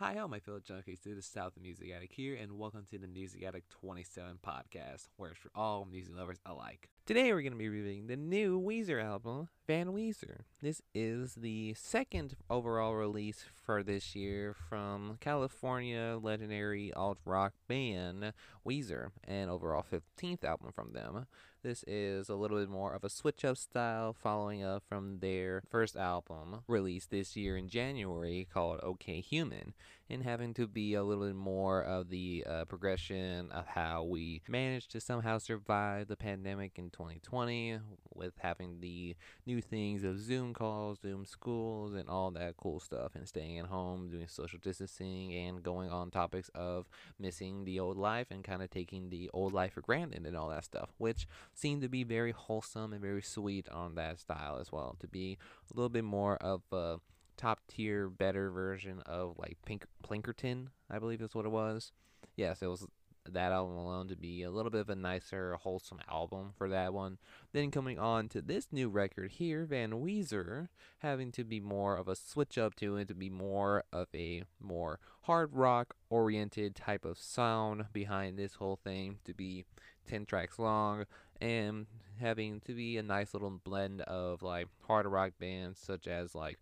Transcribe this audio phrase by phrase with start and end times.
[0.00, 1.02] Hi, all my fellow junkies.
[1.04, 5.08] This the South of Music Addict here, and welcome to the Music Addict 27 podcast,
[5.18, 6.88] where it's for all music lovers alike.
[7.04, 10.44] Today, we're going to be reviewing the new Weezer album, Van Weezer.
[10.62, 18.32] This is the second overall release for this year from California legendary alt rock band
[18.66, 21.26] Weezer, and overall 15th album from them.
[21.62, 25.62] This is a little bit more of a switch up style, following up from their
[25.68, 29.74] first album released this year in January called OK Human,
[30.10, 34.42] and having to be a little bit more of the uh, progression of how we
[34.48, 37.78] managed to somehow survive the pandemic in 2020
[38.12, 39.14] with having the
[39.46, 43.66] new things of Zoom calls, Zoom schools, and all that cool stuff, and staying at
[43.66, 46.88] home, doing social distancing, and going on topics of
[47.18, 50.48] missing the old life and kind of taking the old life for granted and all
[50.48, 54.72] that stuff, which seemed to be very wholesome and very sweet on that style as
[54.72, 54.96] well.
[55.00, 55.38] To be
[55.72, 56.98] a little bit more of a
[57.40, 61.92] top tier, better version of like Pink Plinkerton, I believe is what it was.
[62.36, 62.86] Yes, it was
[63.28, 66.92] that album alone to be a little bit of a nicer, wholesome album for that
[66.92, 67.18] one.
[67.52, 70.68] Then coming on to this new record here, Van Weezer,
[70.98, 74.44] having to be more of a switch up to it, to be more of a
[74.60, 79.64] more hard rock oriented type of sound behind this whole thing, to be
[80.08, 81.04] 10 tracks long,
[81.40, 81.86] and
[82.20, 86.58] having to be a nice little blend of like hard rock bands such as like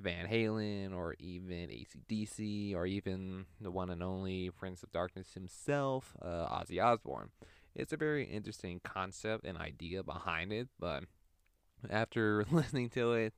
[0.00, 6.16] Van Halen or even ACDC or even the one and only Prince of Darkness himself,
[6.22, 7.30] uh, Ozzy Osbourne.
[7.74, 11.04] It's a very interesting concept and idea behind it, but
[11.90, 13.34] after listening to it,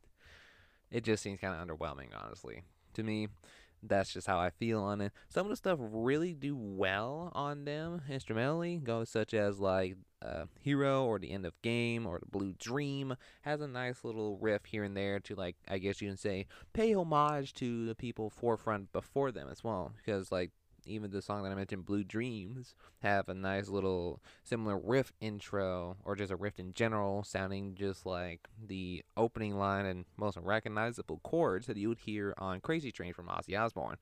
[0.91, 2.63] it just seems kind of underwhelming, honestly.
[2.95, 3.29] To me,
[3.83, 5.13] that's just how I feel on it.
[5.29, 10.47] Some of the stuff really do well on them instrumentally, goes such as like uh,
[10.61, 14.65] Hero or the End of Game or the Blue Dream has a nice little riff
[14.65, 18.31] here and there to like I guess you can say pay homage to the people
[18.31, 20.51] forefront before them as well because like
[20.87, 25.97] even the song that I mentioned, Blue Dreams, have a nice little similar riff intro,
[26.05, 31.21] or just a riff in general, sounding just like the opening line and most recognizable
[31.23, 33.97] chords that you would hear on Crazy Train from Ozzy Osbourne.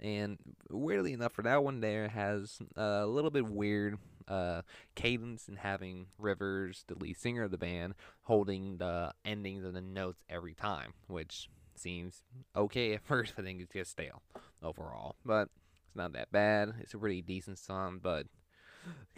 [0.00, 0.38] And
[0.70, 3.98] weirdly enough, for that one, there has a little bit weird
[4.28, 4.62] uh,
[4.94, 9.80] cadence and having Rivers, the lead singer of the band, holding the endings of the
[9.80, 12.22] notes every time, which seems
[12.54, 14.22] okay at first, but then it gets stale
[14.62, 15.16] overall.
[15.24, 15.48] But
[15.96, 16.74] not that bad.
[16.80, 18.26] It's a pretty decent song, but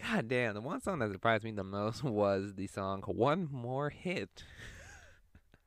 [0.00, 3.90] god damn, the one song that surprised me the most was the song One More
[3.90, 4.44] Hit.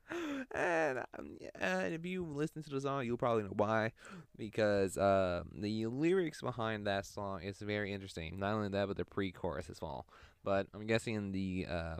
[0.51, 3.91] and um, yeah, if you listen to the song, you'll probably know why.
[4.37, 8.39] Because uh, the lyrics behind that song is very interesting.
[8.39, 10.05] Not only that, but the pre-chorus as well.
[10.43, 11.95] But I'm guessing the uh,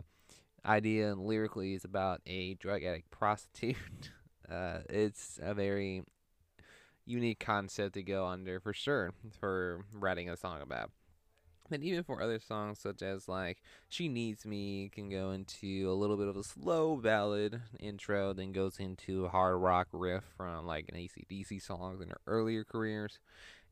[0.64, 3.76] idea lyrically is about a drug addict prostitute.
[4.50, 6.02] Uh, it's a very
[7.04, 10.90] unique concept to go under for sure for writing a song about.
[11.70, 15.94] And even for other songs such as like She Needs Me can go into a
[15.94, 20.66] little bit of a slow ballad intro, then goes into a hard rock riff from
[20.66, 23.18] like an ACDC songs in her earlier careers.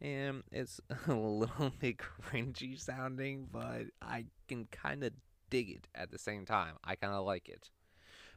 [0.00, 5.12] And it's a little bit cringy sounding, but I can kind of
[5.50, 6.76] dig it at the same time.
[6.82, 7.68] I kind of like it.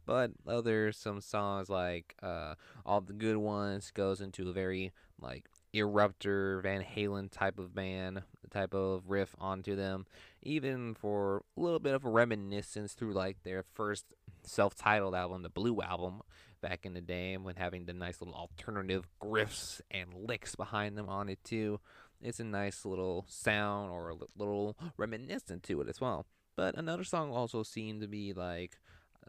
[0.06, 2.56] But other some songs like uh,
[2.86, 8.24] all the good ones goes into a very like eruptor Van Halen type of band,
[8.52, 10.06] type of riff onto them.
[10.42, 14.06] Even for a little bit of a reminiscence through like their first
[14.44, 16.22] self-titled album, the Blue album,
[16.62, 21.09] back in the day, when having the nice little alternative riffs and licks behind them
[21.09, 21.80] on it too.
[22.22, 26.25] It's a nice little sound or a little reminiscent to it as well.
[26.56, 28.80] But another song also seemed to be like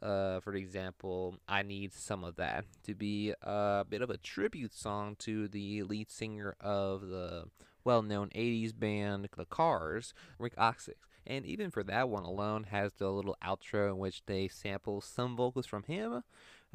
[0.03, 4.75] uh, for example, I Need Some of That to be a bit of a tribute
[4.75, 7.45] song to the lead singer of the
[7.85, 10.95] well known 80s band The Cars, Ric Ocasek.
[11.27, 15.37] And even for that one alone, has the little outro in which they sample some
[15.37, 16.23] vocals from him.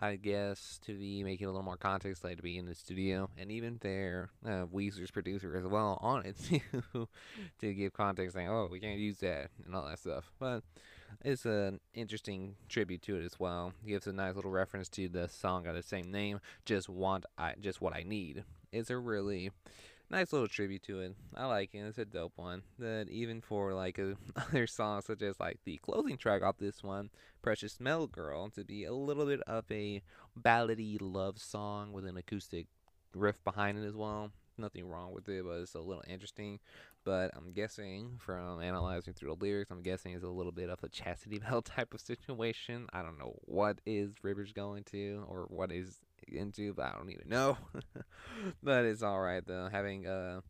[0.02, 3.30] I guess to be making a little more context, like to be in the studio,
[3.38, 6.38] and even their uh, Weezer's producer as well on it
[6.94, 7.08] to
[7.60, 10.32] to give context, saying, "Oh, we can't use that" and all that stuff.
[10.40, 10.64] But
[11.24, 13.74] it's an interesting tribute to it as well.
[13.86, 17.56] Gives a nice little reference to the song of the same name, "Just Want I
[17.60, 19.52] Just What I Need." It's a really
[20.10, 21.16] nice little tribute to it.
[21.36, 21.80] I like it.
[21.80, 22.64] It's a dope one.
[22.80, 26.84] That even for like a, other songs such as like the closing track off this
[26.84, 27.10] one,
[27.42, 30.02] "Precious Metal Girl," to be a little bit of a
[30.40, 32.68] ballady love song with an acoustic
[33.14, 34.32] riff behind it as well.
[34.58, 36.60] Nothing wrong with it, but it's a little interesting.
[37.06, 40.84] But I'm guessing from analyzing through the lyrics, I'm guessing it's a little bit of
[40.84, 42.88] a chastity belt type of situation.
[42.92, 46.02] I don't know what is Rivers going to or what is
[46.34, 47.58] into, but I don't even know.
[48.64, 49.70] but it's all right though.
[49.72, 50.42] Having uh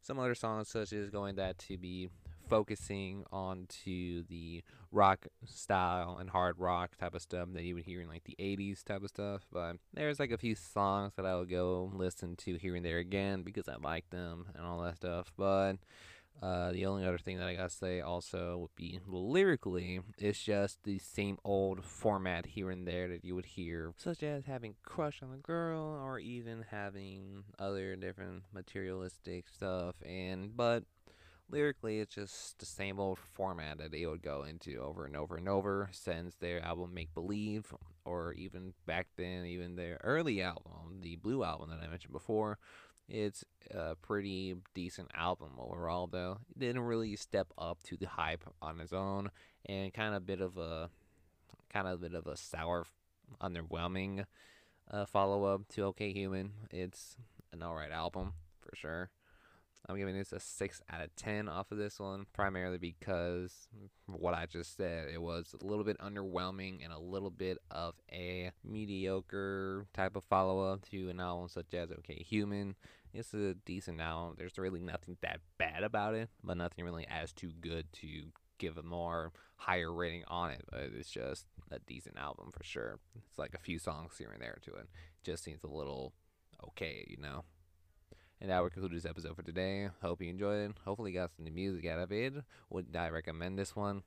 [0.00, 2.08] some other songs such as going that to be
[2.48, 8.00] focusing onto the rock style and hard rock type of stuff that you would hear
[8.00, 9.42] in like the 80s type of stuff.
[9.52, 12.98] But there's like a few songs that I will go listen to here and there
[12.98, 15.30] again because I like them and all that stuff.
[15.36, 15.74] But
[16.42, 20.82] uh, the only other thing that I gotta say also would be lyrically, it's just
[20.84, 25.22] the same old format here and there that you would hear, such as having crush
[25.22, 29.96] on a girl or even having other different materialistic stuff.
[30.06, 30.84] And but
[31.50, 35.36] lyrically, it's just the same old format that they would go into over and over
[35.36, 37.74] and over since their album Make Believe,
[38.04, 42.58] or even back then, even their early album, the Blue album that I mentioned before
[43.08, 46.38] it's a pretty decent album overall, though.
[46.50, 49.30] It didn't really step up to the hype on its own,
[49.66, 50.90] and kind of a bit of a
[51.72, 52.86] kind of a bit of a sour,
[53.42, 54.24] underwhelming
[54.90, 56.52] uh, follow up to OK Human.
[56.70, 57.16] It's
[57.52, 59.10] an alright album for sure.
[59.88, 63.68] I'm giving this a 6 out of 10 off of this one, primarily because
[64.06, 65.08] what I just said.
[65.08, 70.24] It was a little bit underwhelming and a little bit of a mediocre type of
[70.24, 72.74] follow up to an album such as OK Human.
[73.12, 74.34] It's a decent album.
[74.38, 78.76] There's really nothing that bad about it, but nothing really as too good to give
[78.76, 80.62] a more higher rating on it.
[80.70, 82.98] But it's just a decent album for sure.
[83.28, 84.88] It's like a few songs here and there to it.
[85.24, 86.12] just seems a little
[86.68, 87.44] okay, you know.
[88.40, 89.88] And that will conclude this episode for today.
[90.00, 90.76] Hope you enjoyed it.
[90.84, 92.34] Hopefully, you got some new music out of it.
[92.70, 94.02] Would I recommend this one?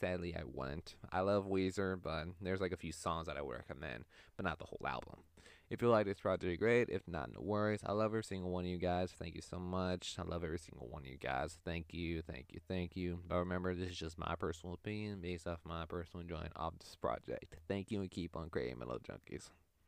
[0.00, 0.96] Sadly, I wouldn't.
[1.10, 4.04] I love Weezer, but there's like a few songs that I would recommend,
[4.36, 5.20] but not the whole album.
[5.68, 6.88] If you like this project, great.
[6.88, 7.80] If not, no worries.
[7.84, 9.10] I love every single one of you guys.
[9.18, 10.14] Thank you so much.
[10.16, 11.58] I love every single one of you guys.
[11.64, 13.18] Thank you, thank you, thank you.
[13.26, 16.94] But remember, this is just my personal opinion based off my personal enjoyment of this
[16.94, 17.56] project.
[17.66, 19.48] Thank you and keep on creating Mellow Junkies.